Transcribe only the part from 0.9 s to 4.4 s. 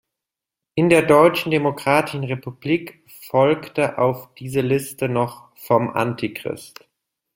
Deutschen Demokratischen Republik folgte auf